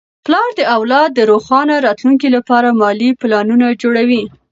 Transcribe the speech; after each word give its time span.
پلار 0.25 0.49
د 0.59 0.61
اولاد 0.75 1.09
د 1.13 1.19
روښانه 1.31 1.75
راتلونکي 1.87 2.27
لپاره 2.35 2.75
مالي 2.79 3.09
پلانونه 3.21 3.67
جوړوي. 3.81 4.23